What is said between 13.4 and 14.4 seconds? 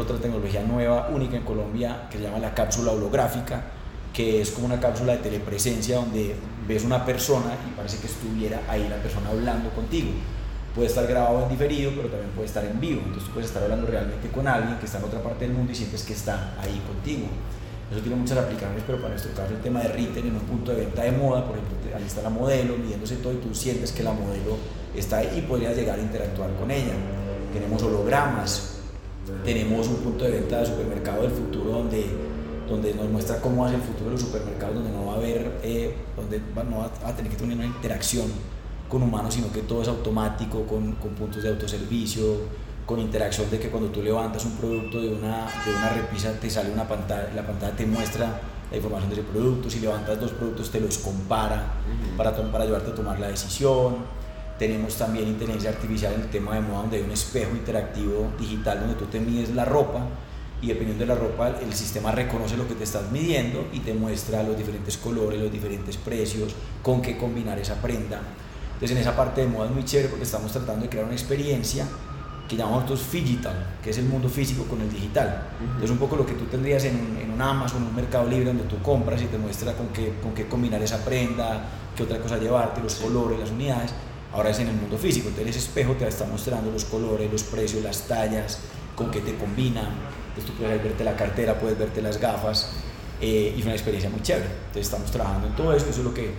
estar hablando realmente